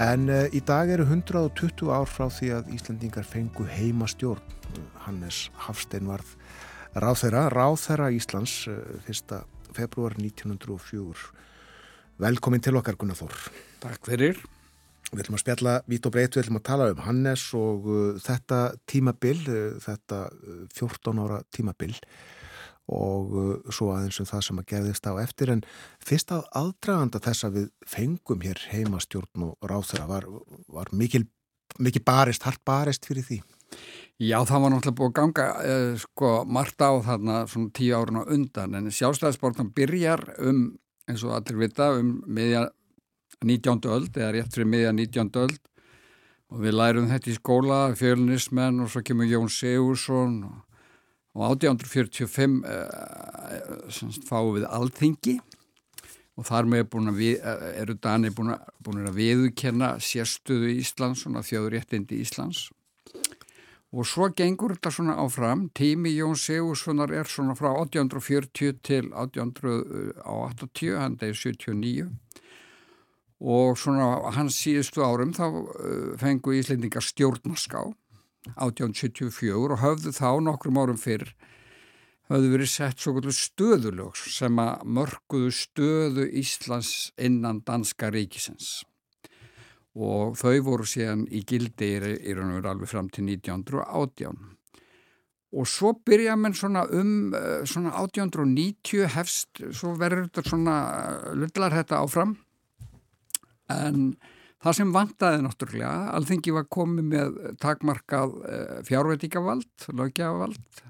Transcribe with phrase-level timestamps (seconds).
[0.00, 4.40] En uh, í dag eru 120 ár frá því að Íslandingar fengu heima stjórn.
[5.04, 6.30] Hannes Hafstein varð
[6.96, 9.34] ráþeira, ráþeira Íslands uh, 1.
[9.76, 11.26] februar 1904.
[12.24, 13.36] Velkomin til okkar Gunnar Þór.
[13.84, 14.40] Takk fyrir.
[15.10, 18.00] Við ætlum að spjalla vít og breyt, við ætlum að tala um Hannes og uh,
[18.24, 20.24] þetta tímabil, uh, þetta
[20.80, 21.92] 14 ára tímabil
[22.90, 25.62] og uh, svo aðeins um það sem að gerðist á eftir en
[26.04, 30.26] fyrst að aðdraganda þess að við fengum hér heimastjórn og ráþara var,
[30.68, 31.24] var mikil,
[31.78, 33.40] mikil barist, hart barist fyrir því.
[34.20, 38.20] Já, það var náttúrulega búið að ganga eh, sko margt á þarna svona tíu árun
[38.20, 40.64] á undan en sjálfstæðisbortan byrjar um,
[41.08, 42.66] eins og allir vita, um miðja
[43.46, 43.86] 19.
[43.88, 45.30] öld eða rétt fyrir miðja 19.
[45.40, 45.60] öld
[46.50, 50.58] og við lærum þetta í skóla, fjölunismenn og svo kemur Jón Sigursson og,
[51.36, 55.38] og 1845 eh, fáum við alþingi
[56.40, 57.40] og þar með við,
[57.76, 62.70] eru Dani búin að, að viðkenna sérstöðu Íslands, svona þjóðuréttindi Íslands.
[63.90, 65.66] Og svo gengur þetta svona áfram.
[65.74, 72.06] Tími Jón Sigurssonar er svona frá 1840 til 1880, hann er 79
[73.40, 75.62] og svona hans síðustu árum þá uh,
[76.20, 77.86] fengu Íslendingar stjórnarská
[78.56, 81.28] 1874 og höfðu þá nokkrum árum fyrr
[82.30, 88.84] höfðu verið sett svo kvöldu stöðulögs sem að mörguðu stöðu Íslands innan danska ríkisins.
[89.98, 94.38] Og þau voru síðan í gildi í raun og veru alveg fram til 1918
[95.50, 101.32] og svo byrja menn svona um uh, svona 1890 hefst, svo verður þetta svona uh,
[101.34, 102.36] lullar þetta áfram.
[103.70, 104.12] En
[104.60, 110.82] það sem vantaði náttúrulega, alþengi var komið með takmarkað eh, fjárveitíkavald, lögjavald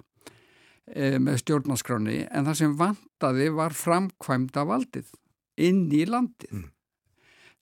[0.94, 5.14] eh, með stjórnarskráni en það sem vantaði var framkvæmda valdið
[5.60, 6.56] inn í landið.
[6.56, 6.68] Mm.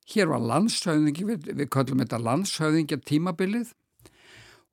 [0.09, 3.75] Hér var landshauðingi, við, við kallum þetta landshauðingja tímabilið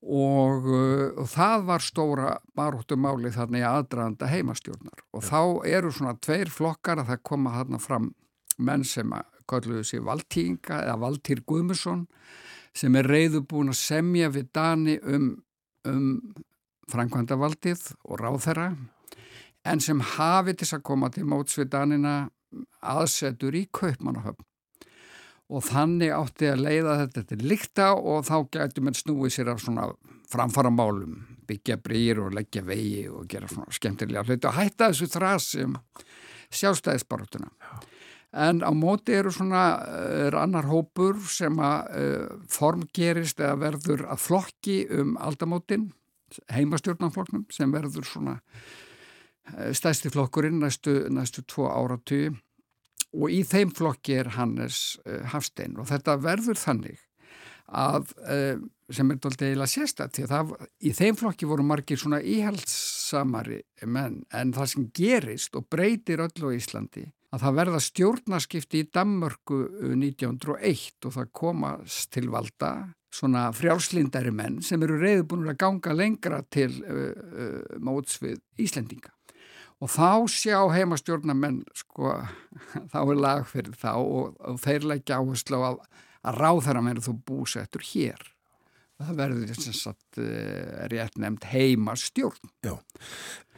[0.06, 5.28] og, uh, og það var stóra baróttumáli þarna í aðdraðanda heimastjórnar og ja.
[5.32, 5.42] þá
[5.80, 8.12] eru svona tveir flokkar að það koma þarna fram
[8.62, 12.06] menn sem að kalluðu sér Valtýringa eða Valtýr Guðmusson
[12.76, 15.30] sem er reyðu búin að semja við Dani um,
[15.88, 16.10] um
[16.92, 18.72] framkvæmdavaldið og ráþæra
[19.66, 22.16] en sem hafi til að koma til móts við Danina
[22.86, 24.46] aðsetur í kaupmannahöfn.
[25.54, 29.62] Og þannig átti að leiða þetta til líkta og þá gætu menn snúið sér af
[29.62, 29.92] svona
[30.30, 35.10] framfara málum byggja brýr og leggja vegi og gera svona skemmtilega hluti og hætta þessu
[35.14, 35.76] þrasi um
[36.50, 37.52] sjálfstæðisbarotuna
[38.36, 39.64] en á móti eru svona
[40.28, 45.90] er annar hópur sem að uh, formgerist eða verður að flokki um aldamótin
[46.52, 52.28] heimastjórnanflokknum sem verður svona uh, stæsti flokkurinn næstu, næstu tvo áratu
[53.16, 55.80] og í þeim flokki er Hannes uh, Hafstein.
[55.80, 57.00] Og þetta verður þannig
[57.66, 58.12] að
[58.94, 60.52] sem er doldið eiginlega sérstætt því að það,
[60.86, 63.58] í þeim flokki voru margir svona íhaldsamari
[63.90, 64.20] menn.
[64.30, 69.58] En það sem gerist og breytir öllu á Íslandi að það verða stjórnaskipti í Dammörku
[69.92, 72.72] 1901 uh, og það komast til valda
[73.16, 79.12] svona frjálslindari menn sem eru reyðbúinur að ganga lengra til uh, uh, móts við Íslendinga.
[79.84, 82.14] Og þá sjá heimastjórnamenn, sko,
[82.94, 85.84] þá er lag fyrir þá og, og þeir leggja áherslu á að,
[86.32, 88.24] að ráðherra meður þú búsettur hér.
[88.96, 92.54] Það verður þess að uh, rétt nefnd heimastjórn.
[92.64, 92.78] Já,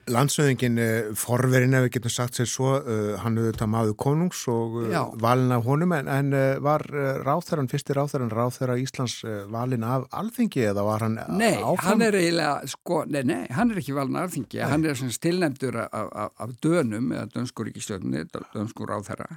[0.07, 4.77] Landsöðingin eh, forverinn ef við getum sagt sér svo, uh, hann þetta maður konungs og
[4.85, 6.85] uh, valin af honum en, en uh, var
[7.25, 9.17] ráþæran, fyrstir ráþæran ráþæra Íslands
[9.51, 11.89] valin af alþingi eða var hann nei, áfram?
[11.89, 14.69] Hann eiginlega, sko, nei, nei, hann er ekki valin af alþingi, nei.
[14.71, 18.23] hann er stilnefndur af, af, af dönum eða dönskur ríkistjóðinni,
[18.55, 19.27] dönskur ráþæra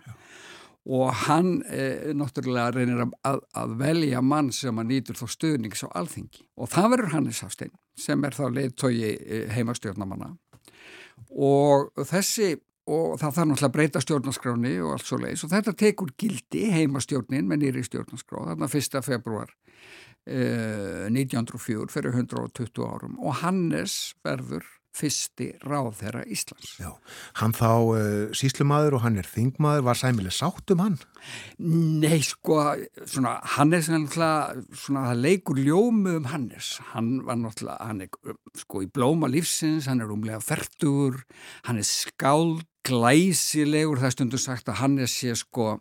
[0.90, 5.88] og hann eh, náttúrulega reynir að, að velja mann sem að nýtur þó stöðnings á
[6.00, 6.46] alþingi.
[6.56, 8.94] Og það verður Hannes Hafstein sem er þá leiðtói
[9.52, 10.32] heimastjórnamanna
[11.30, 12.54] og þessi
[12.90, 16.64] og það þarf náttúrulega að breyta stjórnarskráni og allt svo leiðis og þetta tekur gildi
[16.74, 19.00] heimastjórnin með nýri stjórnarskrá þarna 1.
[19.06, 19.52] februar
[20.26, 26.74] eh, 1904 fyrir 120 árum og Hannes verður fyrsti ráðherra Íslands.
[26.80, 26.90] Já,
[27.40, 28.00] hann þá uh,
[28.36, 30.96] síslumadur og hann er þingmaður, var sæmileg sátt um hann?
[31.58, 32.58] Nei, sko,
[33.04, 36.72] svona, Hannes er náttúrulega, svona, það leikur ljómu um Hannes.
[36.94, 41.22] Hann var náttúrulega, hann er, sko, í blóma lífsins, hann er umlega færtur,
[41.68, 45.76] hann er skáld, glæsilegur, það er stundu sagt að Hannes sé, sko,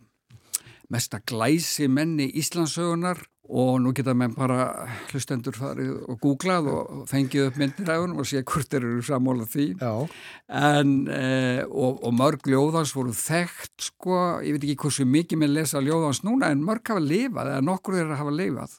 [0.90, 7.48] mesta glæsi menni Íslandsögunar og nú geta menn bara hlustendur farið og googlað og fengið
[7.48, 9.66] upp myndiræðunum og sé hvort eru sammála því.
[9.80, 15.54] En, e, og, og mörg ljóðans voru þekkt sko, ég veit ekki hversu mikið með
[15.56, 18.76] lesa ljóðans núna en mörg hafa lifað eða nokkur þeirra hafa lifað.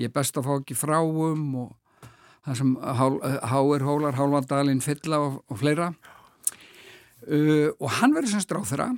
[0.00, 2.00] Ég er best að fá ekki fráum og
[2.44, 2.74] það sem
[3.52, 5.92] háir hólar, hálfandalinn, fylla og, og fleira.
[7.24, 8.88] Uh, og hann verður sem stráð þeirra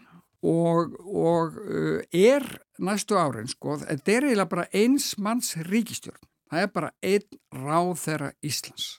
[0.46, 2.46] og, og uh, er
[2.78, 7.92] næstu árin sko, þetta er eiginlega bara eins manns ríkistjórn, það er bara einn ráð
[8.04, 8.94] þeirra Íslands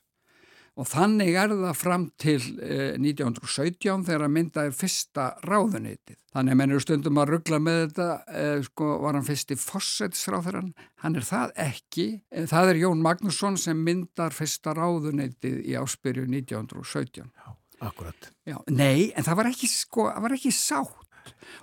[0.77, 6.17] og þannig er það fram til uh, 1917 þegar myndaði fyrsta ráðunitið.
[6.35, 10.73] Þannig að menn eru stundum að ruggla með þetta, uh, sko var hann fyrsti fórsetsráðurann,
[11.03, 16.27] hann er það ekki, uh, það er Jón Magnússon sem myndar fyrsta ráðunitið í áspyrju
[16.29, 17.25] 1917.
[17.25, 17.49] Já,
[17.89, 18.31] akkurat.
[18.45, 21.06] Já, nei, en það var ekki, sko, það var ekki sátt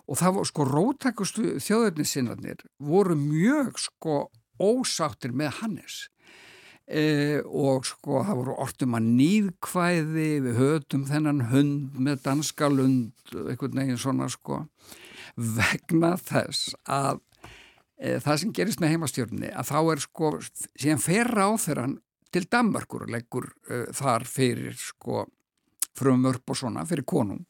[0.09, 4.19] og það var sko rótækustu þjóðurnissinnarnir voru mjög sko
[4.63, 6.01] ósáttir með Hannes.
[6.85, 13.33] E, og sko það voru ortum að nýðkvæði við höfum þennan hund með danska lund
[13.33, 14.67] eitthvað neginn svona sko
[15.35, 17.23] vegna þess að
[17.97, 21.97] e, það sem gerist með heimastjórni að þá er sko síðan fer ráþeran
[22.35, 25.25] til Danmarkur og leggur e, þar fyrir sko
[25.99, 27.47] frumvörp og svona fyrir konung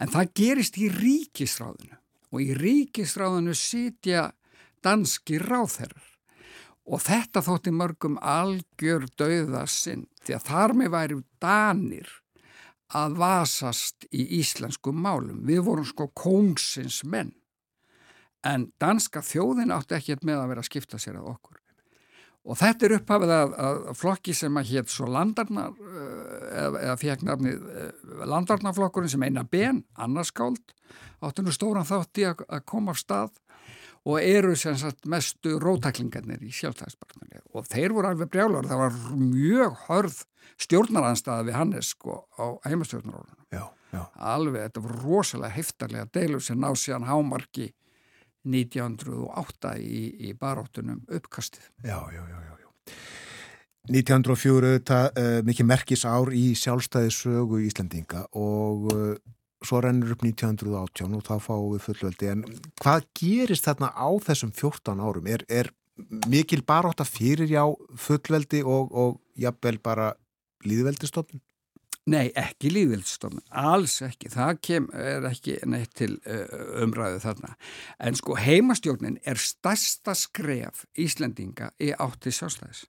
[0.00, 1.96] en það gerist í ríkisráðinu
[2.32, 4.30] og í ríkisráðinu sitja
[4.84, 6.12] danski ráðherrar
[6.86, 12.12] og þetta þótti mörgum algjör dauðasinn því að þar með væri danir
[12.94, 15.42] að vasast í íslenskum málum.
[15.46, 17.34] Við vorum sko kóngsins menn
[18.46, 21.58] en danska þjóðin átti ekki með að vera að skipta sér að okkur.
[22.46, 26.98] Og þetta er upphafið að, að flokki sem að hétt svo landarnar, eh, eða, eða
[27.00, 27.88] fekk nafnið eh,
[28.30, 30.76] landarnarflokkurinn sem eina ben, annarskáld,
[31.26, 33.42] áttu nú stóran þátti að, að koma af stað
[34.06, 37.42] og eru sem sagt mestu rótaklingarnir í sjálfstæðisbarnarlega.
[37.58, 40.20] Og þeir voru alveg brjálar, það var mjög hörð
[40.62, 42.46] stjórnaranstaða við Hannes sko á
[43.90, 44.02] já.
[44.14, 47.72] Alveg, þetta voru rosalega heftarlega deilur sem ná síðan hámarki
[48.46, 51.70] 1908 í, í baróttunum uppkastið.
[51.84, 52.56] Já, já, já, já.
[53.86, 59.14] 1904 þetta uh, mikið merkis ár í sjálfstæðisögu Íslandinga og uh,
[59.66, 62.44] svo rennur upp 1918 og þá fáum við fullveldi en
[62.82, 65.30] hvað gerist þarna á þessum 14 árum?
[65.30, 65.70] Er, er
[66.28, 67.62] mikil baróta fyrir já
[67.96, 70.12] fullveldi og, og jafnvel bara
[70.66, 71.42] líðveldistofnun?
[72.06, 77.56] Nei, ekki líðvildstofn, alls ekki, það kem, er ekki neitt til uh, umræðu þarna.
[77.98, 82.84] En sko heimastjórnin er stærsta skref Íslendinga í átti sjálfstæðis.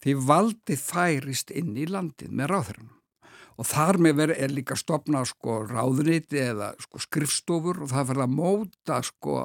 [0.00, 2.96] Því valdi færist inn í landið með ráðherranum.
[3.60, 8.28] Og þar með verið er líka stopnað sko ráðuniti eða sko skrifstofur og það verða
[8.30, 9.42] að móta sko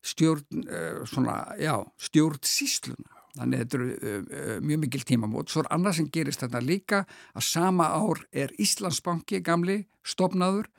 [0.00, 1.76] stjórn, uh, svona, já,
[2.08, 3.23] stjórn sísluna.
[3.34, 5.50] Þannig að þetta eru uh, mjög mikil tímamót.
[5.50, 7.00] Svo er annað sem gerist þetta líka
[7.34, 10.70] að sama ár er Íslandsbanki gamli stopnaður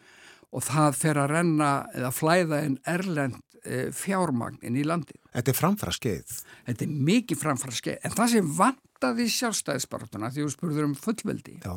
[0.55, 5.19] og það fer að renna eða flæða en erlend uh, fjármagn inn í landi.
[5.35, 6.39] Þetta er framfæra skeið.
[6.69, 7.99] Þetta er mikið framfæra skeið.
[8.07, 11.75] En það sem vandaði sjálfstæðisbaratuna því þú spurður um fullveldi Já.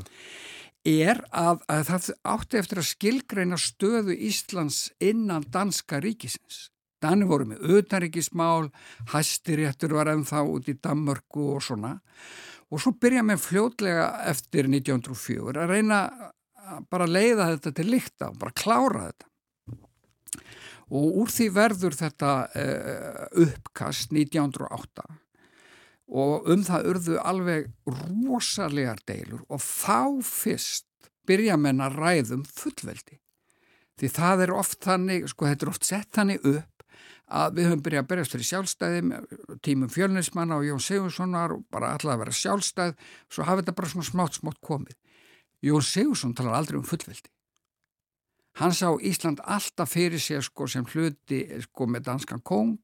[0.87, 6.69] er að, að það átti eftir að skilgreina stöðu Íslands innan danska ríkisins.
[7.03, 8.71] Danni voru með auðnaríkismál,
[9.13, 11.95] hæstiréttur var ennþá út í Danmörku og svona
[12.69, 16.01] og svo byrja með fljótlega eftir 1904 að reyna
[16.69, 19.25] að bara leiða þetta til líkta og bara klára þetta.
[20.89, 25.07] Og úr því verður þetta uh, uppkast 1908
[26.09, 30.87] og um það urðu alveg rosalegar deilur og þá fyrst
[31.29, 33.19] byrja menn að ræðum fullveldi.
[34.01, 36.78] Því það er oft þannig, sko þetta er oft sett þannig upp
[37.29, 39.11] að við höfum byrjað að berjast fyrir sjálfstæðim
[39.65, 42.95] tímum fjölnismanna og Jón Sigurssonar og bara alltaf að vera sjálfstæð.
[43.29, 44.97] Svo hafi þetta bara svona smátt smátt komið.
[45.65, 47.31] Jón Sigursson talar aldrei um fullveldi.
[48.59, 52.79] Hann sá Ísland alltaf fyrir sér sko sem hluti sko með danskan kong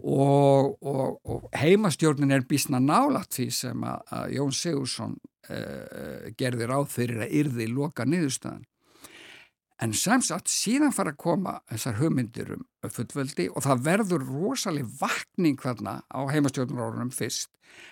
[0.00, 5.14] og, og, og heimastjórnin er bísna nálat því sem að Jón Sigursson
[5.52, 8.64] eh, gerði ráð fyrir að yrði loka niðurstaðan
[9.80, 15.56] En samsagt síðan fara að koma þessar hugmyndir um fullveldi og það verður rosalega vakning
[15.60, 17.48] þarna á heimastjórnurórunum fyrst.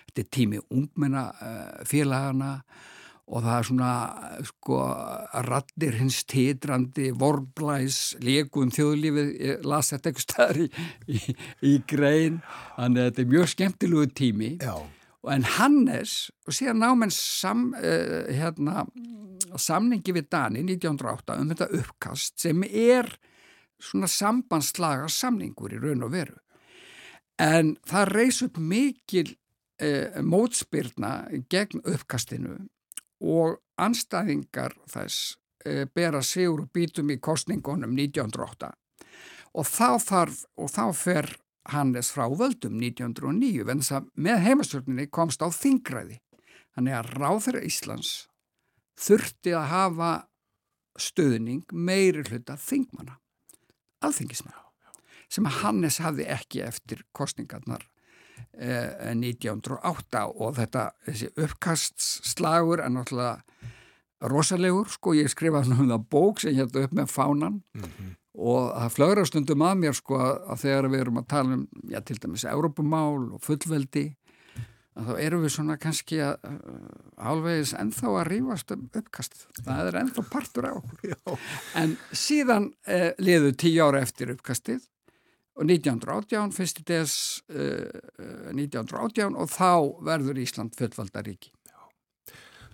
[0.08, 2.58] Þetta er tími ungmenna uh, félagana
[3.28, 3.92] og það er svona
[4.48, 4.76] sko
[5.48, 10.68] rattir hins titrandi, vorblæs, legum þjóðlífið, ég las þetta eitthvað staðar í,
[11.12, 11.34] í,
[11.68, 12.38] í grein,
[12.78, 14.54] þannig að þetta er mjög skemmtilegu tími.
[14.64, 14.76] Já.
[15.26, 18.84] En Hannes, og síðan námenn sam, uh, hérna,
[19.58, 23.10] samningi við Dani 1908 um þetta uppkast sem er
[23.82, 26.38] svona sambandslaga samningur í raun og veru.
[27.38, 29.28] en það reys upp mikil
[29.78, 32.56] eh, mótspyrna gegn uppkastinu
[33.22, 38.72] og anstæðingar þess eh, bera sigur og bítum í kostningunum 1908
[39.54, 41.30] og þá þarf og þá fer
[41.72, 46.18] Hannes frá völdum 1909 en þess að með heimastjórninni komst á þingræði.
[46.76, 48.12] Þannig að ráður Íslands
[48.98, 50.12] þurfti að hafa
[50.98, 53.18] stöðning meiri hluta þingmanna,
[54.02, 54.64] alþingismanna,
[55.30, 57.84] sem að Hannes hafði ekki eftir kostningarnar
[58.58, 60.88] eh, 1908 og þetta,
[61.36, 63.36] uppkastslagur er náttúrulega
[64.32, 67.60] rosalegur, sko, ég skrifaði um það bók sem hérna upp með fánan.
[67.76, 71.58] Mm -hmm og það flögra stundum að mér sko að þegar við erum að tala
[71.58, 74.06] um, já til dæmis Európumál og fullveldi
[74.98, 76.46] þá erum við svona kannski að
[77.18, 81.42] álvegis uh, ennþá að rýfast um uppkast, það er ennþá partur á okkur,
[81.78, 84.82] en síðan eh, liðu tíu ára eftir uppkastið
[85.58, 87.14] og 1918 fyrsti des
[87.50, 87.86] eh,
[88.54, 89.70] 1918 og þá
[90.06, 91.54] verður Ísland fullvaldaríki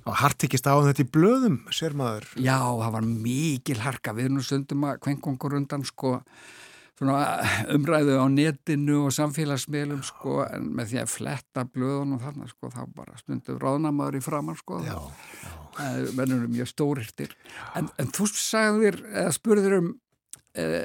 [0.04, 2.28] og hartikist á þetta í blöðum, sér maður.
[2.36, 6.18] Já, það var mikil harka, við erum stundum að kvenkongur undan sko
[7.74, 12.84] umræðu á netinu og samfélagsmiðlum sko, en með því að fletta blöðunum þarna sko, þá
[12.94, 14.78] bara stundum ráðnamaður í framann sko,
[15.74, 17.34] það verður mjög stórirtir.
[17.74, 19.90] En, en þú sagðir, eða spurður um,
[20.54, 20.84] eða,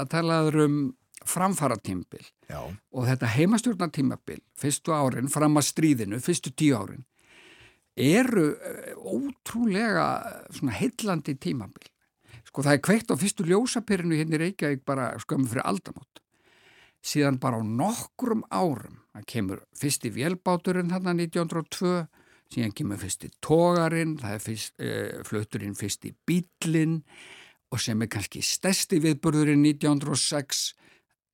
[0.00, 0.80] að talaður um
[1.28, 2.24] framfaratímbil
[2.56, 7.04] og þetta heimastjórnatímabil, fyrstu árin, fram að stríðinu, fyrstu tíu árin,
[7.96, 10.06] eru eh, ótrúlega
[10.54, 11.90] svona heillandi tímabil.
[12.46, 16.22] Sko það er kveikt á fyrstu ljósapyrinu hérna í Reykjavík bara skömmu fyrir aldamót.
[17.00, 22.08] Síðan bara á nokkrum árum, það kemur fyrsti vélbáturinn hérna 1902,
[22.50, 27.00] síðan kemur fyrsti tógarinn, það er fyrst, eh, flöturinn fyrsti bílinn
[27.70, 30.74] og sem er kannski stærsti viðburðurinn 1906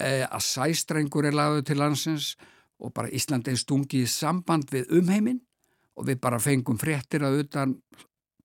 [0.01, 2.29] eh, að sæstrengur er lagðið til landsins
[2.77, 5.41] og bara Íslandi er stungið í samband við umheiminn
[5.97, 7.79] og við bara fengum fréttir að utan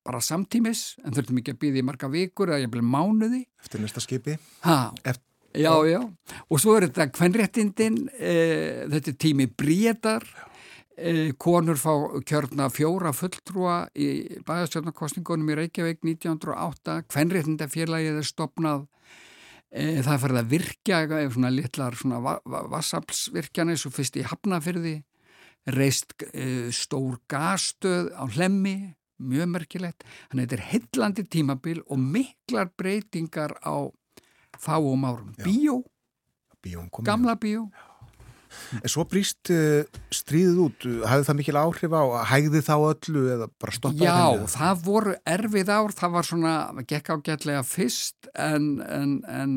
[0.05, 3.41] bara samtímis en þurftum ekki að býða í marga vikur eða ég bleið mánuði.
[3.61, 4.37] Eftir næsta skipi?
[4.63, 5.27] Eftir...
[5.51, 5.99] Já, já,
[6.47, 8.35] og svo er þetta kvenréttindin e,
[8.87, 10.23] þetta er tími bríðar
[10.95, 11.91] e, konur fá
[12.23, 18.85] kjörna fjóra fulltrúa í bæðastjórnarkostningunum í Reykjavík 1908 kvenréttindafélagið er stopnað
[19.75, 21.01] e, það er farið að virkja
[21.35, 25.01] svona litlar svona va va vassaflsvirkjana eins og fyrst í Hafnafyrði
[25.69, 30.05] reist uh, stór gasstöð á hlemmi, mjög merkilegt.
[30.31, 33.85] Þannig að þetta er hillandi tímabil og miklar breytingar á
[34.57, 35.33] fáum árum.
[35.37, 35.45] Já.
[35.45, 35.77] Bíó,
[37.05, 37.69] gamla bíó.
[37.69, 37.90] Já.
[38.81, 39.81] En svo brýst uh,
[40.13, 44.45] stríðið út, hafði það mikil áhrif á hægði þá öllu eða bara stoppaði henni?
[44.45, 46.55] Já, það voru erfið ár, það var svona,
[46.91, 49.55] gekk ágætlega fyrst en, en, en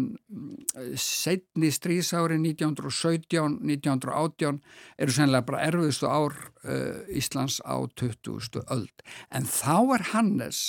[1.00, 4.62] setni stríðsári 1917, 1918
[4.98, 8.64] eru sennilega bara erfiðstu ár uh, Íslands á 20.
[8.68, 9.06] öld.
[9.34, 10.64] En þá er Hannes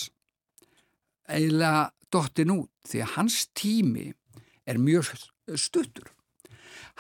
[1.30, 4.12] eiginlega dottin út því að hans tími
[4.66, 5.14] er mjög
[5.60, 6.12] stuttur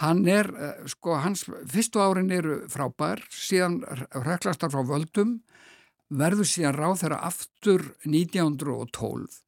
[0.01, 3.79] Hann er, eh, sko, hans fyrstu árin eru frábær, síðan
[4.11, 5.39] ræklastar frá völdum,
[6.11, 9.41] verður síðan ráð þeirra aftur 1912.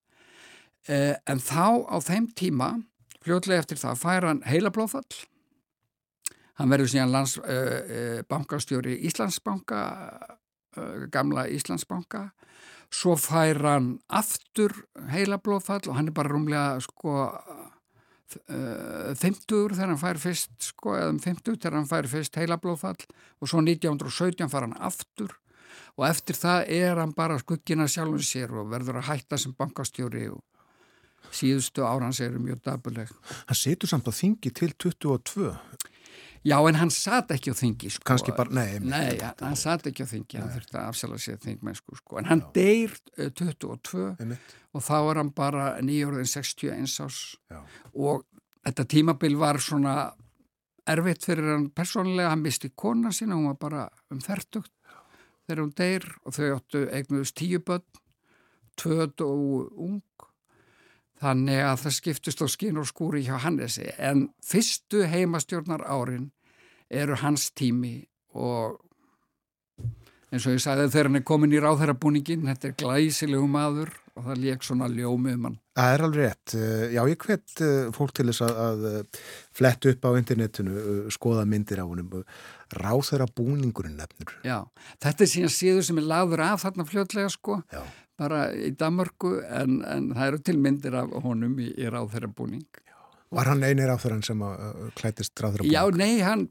[0.87, 2.69] Eh, en þá á þeim tíma,
[3.23, 5.25] fljóðlega eftir það, fær hann heila blóðfall.
[6.57, 9.81] Hann verður síðan lands, eh, eh bankastjóri Íslandsbanka,
[10.77, 12.31] eh, gamla Íslandsbanka.
[12.89, 14.71] Svo fær hann aftur
[15.09, 17.35] heila blóðfall og hann er bara rúmlega, sko,
[18.27, 22.99] 50 þegar hann fær fyrst sko, eða um 50 þegar hann fær fyrst heilablóðfall
[23.39, 25.37] og svo 1917 fær hann aftur
[25.97, 30.27] og eftir það er hann bara skuggina sjálfum sér og verður að hætta sem bankastjóri
[30.33, 30.43] og
[31.33, 33.09] síðustu árans eru mjög dabuleg.
[33.49, 35.49] Hann setur samt á þingi til 22
[36.47, 38.05] Já, en hann satt ekki á þingi, sko.
[38.07, 38.77] Kanski bara, nei.
[38.79, 40.43] Nei, ja, hann satt ekki á þingi, nei.
[40.43, 42.21] hann þurfti að afsala sér þingmennsku, sko.
[42.21, 42.47] En hann Já.
[42.55, 44.53] deyr uh, 22 Einmitt.
[44.71, 47.19] og þá er hann bara nýjórðin 61 ás
[47.51, 47.59] Já.
[47.93, 48.23] og
[48.63, 49.97] þetta tímabil var svona
[50.87, 54.71] erfitt fyrir hann persónulega, hann misti kona sína, hún var bara um þertugt
[55.47, 57.83] þegar hún deyr og þau áttu eignuðust tíu börn,
[58.79, 60.03] tvöð og ung
[61.17, 66.27] Þannig að það skiptist á skín og skúri hjá Hannesi en fyrstu heimastjórnar árin
[66.89, 67.95] eru hans tími
[68.37, 68.77] og
[70.27, 74.25] eins og ég sagði þegar hann er komin í ráðherrabúningin, þetta er glæsilegu maður og
[74.25, 75.57] það leik svona ljómi um hann.
[75.77, 76.55] Það er alveg rétt.
[76.57, 79.21] Eh, já, ég hvet eh, fólk til þess að, að eh,
[79.55, 80.81] fletta upp á internetinu,
[81.13, 82.17] skoða myndir á húnum,
[82.81, 84.33] ráðherrabúningurinn nefnur.
[84.47, 84.57] Já,
[85.05, 87.83] þetta er síðan síður sem er lagður af þarna fljótlega sko, Já.
[88.19, 92.65] bara í Damörgu en, en það eru til myndir af honum í, í ráðherrabúning.
[93.27, 96.45] Var hann einir áþurann sem uh, klætist ráður Já, nei, hann,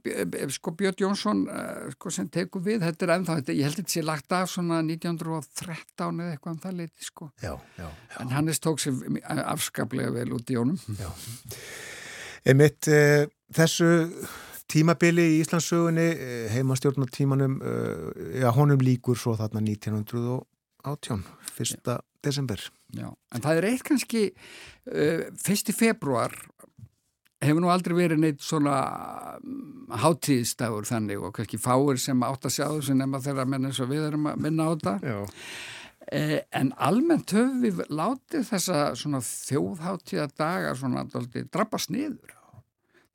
[0.53, 3.83] sko Björn Jónsson uh, sko, sem tekur við, þetta er ennþá þetta, ég held að
[3.83, 8.19] þetta sé lagt af svona 1913 eða eitthvað um það leiti sko já, já, já.
[8.21, 9.01] en Hannes tók sér
[9.47, 11.09] afskaplega vel út í honum Já
[12.47, 13.25] Einmitt, uh,
[13.57, 13.89] þessu
[14.71, 16.11] tímabili í Íslandsögunni
[16.53, 17.57] heimastjórnatímanum
[18.37, 21.25] já, honum líkur svo þarna 1918
[21.57, 21.97] 1.
[22.27, 26.35] desember Já, en það er eitt kannski uh, fyrsti februar
[27.45, 28.77] hefur nú aldrei verið neitt svona
[29.39, 33.81] um, hátíðstafur þannig og kannski fáir sem átt að sjá þessu nema þegar menn eins
[33.83, 35.17] og við erum að minna á þetta.
[36.07, 42.37] Eh, en almennt höfum við látið þessa svona þjóðháttíða dagar svona aldrei drabbast niður.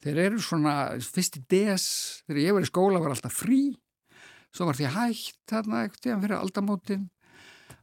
[0.02, 0.76] Þeir eru svona
[1.06, 1.86] fyrsti des
[2.26, 3.64] þegar ég var í skóla var alltaf frí.
[4.52, 7.06] Svo var því hægt þarna eitthvað fyrir aldamótin.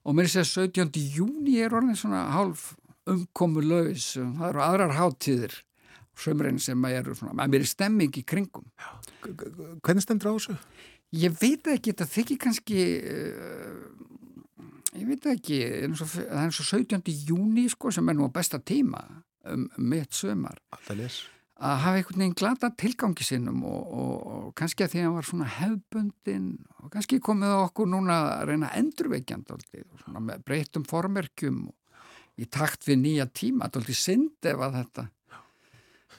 [0.05, 1.01] Og mér sé að 17.
[1.15, 2.75] júni er orðin svona hálf
[3.09, 5.55] umkomu laus það eru aðrar háttíðir
[6.19, 8.67] sömurinn sem eru svona, að mér er stemming í kringum
[9.85, 10.59] Hvernig stendur á þessu?
[11.19, 13.89] Ég veit ekki, þetta þykir kannski uh,
[14.99, 15.63] ég veit ekki
[15.97, 17.03] það er eins og 17.
[17.29, 19.03] júni sko, sem er nú besta tíma
[19.49, 20.61] um, um mitt sömar
[21.59, 25.17] að hafa einhvern veginn glata tilgangi sinnum og, og, og kannski að því að hann
[25.17, 26.49] var svona hefbundin
[26.79, 29.51] og kannski komið okkur núna að reyna endurveikjand
[30.15, 31.65] með breytum formerkjum
[32.39, 35.09] í takt við nýja tíma, þetta er alltaf synd ef að þetta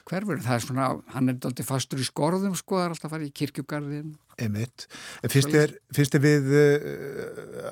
[0.08, 3.16] hverfur, það er svona, hann er alltaf fastur í skorðum sko, það er alltaf að
[3.16, 4.86] fara í kirkjugarðin Emitt,
[5.28, 7.66] finnst þér við uh,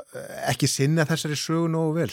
[0.50, 2.10] ekki sinna þessari sögu nógu vel?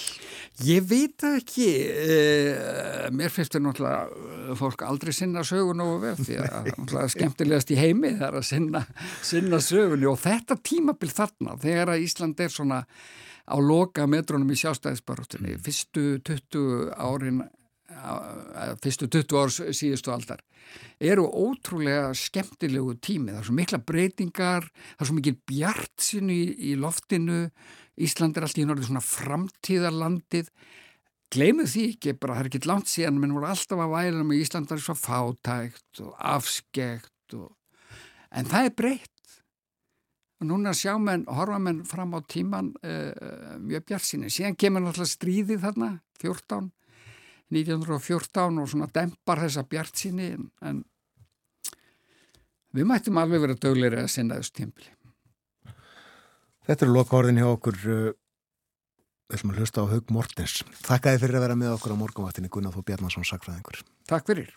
[0.64, 1.68] Ég veit ekki.
[1.92, 7.76] Uh, mér finnst þér náttúrulega fólk aldrei sinna sögu nógu vel því að náttúrulega skemmtilegast
[7.76, 8.86] í heimi það er að sinna,
[9.26, 10.08] sinna sögunni.
[10.12, 12.84] Og þetta tímabil þarna, þegar að Ísland er svona
[13.46, 17.44] á loka metrónum í sjástæðisbaróttunni, fyrstu 20 árin
[18.84, 20.42] fyrstu 20 árs síðustu aldar
[21.00, 26.36] eru ótrúlega skemmtilegu tími, það er svo mikla breytingar það er svo mikil bjart sinu
[26.36, 27.46] í, í loftinu,
[27.96, 30.50] Ísland er alltaf í norðið svona framtíðarlandið.
[31.32, 34.42] Gleimuð því ekki, bara það er ekki langt síðan, menn voru alltaf að væla með
[34.44, 37.54] Ísland var svo fátækt og afskekt og...
[38.36, 39.12] en það er breytt.
[40.44, 44.84] Og núna sjá menn, horfa menn fram á tíman uh, mjög bjart síni, síðan kemur
[44.84, 46.74] náttúrulega stríðið þarna, 14
[47.54, 50.84] 1914 og svona dempar þessa bjart síni en, en
[52.76, 54.92] við mættum alveg vera döglegri að sinna þessu tímpili.
[56.66, 60.60] Þetta eru lokaordin hjá okkur við ætlum að hlusta á Haug Mortens.
[60.86, 63.82] Þakkaði fyrir að vera með okkur á morgunvaktinni Gunnar Þó Bjarnarsson Sakfræðingur.
[64.10, 64.50] Takk fyrir.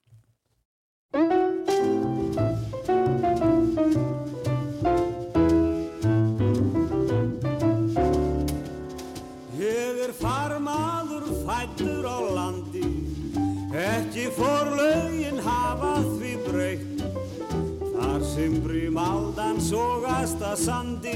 [18.98, 21.14] Aldan sógast að sandi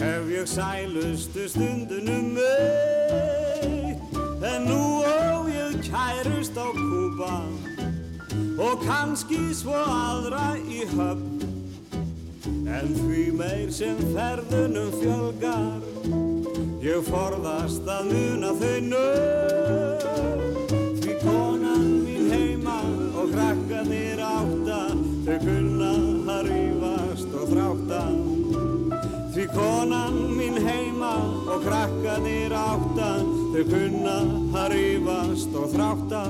[0.00, 4.00] Hef ég sælustu stundunum meitt
[4.46, 7.34] En nú ó ég kærust á kúpa
[8.60, 11.40] Og kannski svo aðra í höfn.
[12.68, 15.80] En því meir sem ferðunum fjölgar
[16.84, 20.09] Ég forðast að muna þau nöfn
[31.50, 33.10] og krakkanir átta
[33.50, 34.16] Þau kunna
[34.62, 36.24] að rífast og þrátta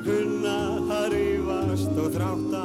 [0.00, 0.52] Þau kunna
[0.96, 2.60] að rífast og þrátta.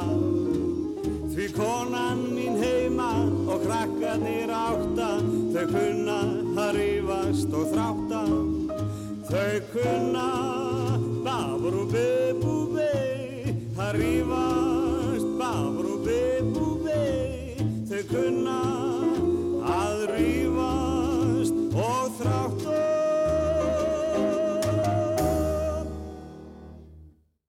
[1.34, 3.10] Því konan mín heima
[3.52, 5.10] og krakkanir átta
[5.52, 6.16] Þau kunna
[6.64, 8.22] að rífast og þrátta.
[9.28, 10.24] Þau kunna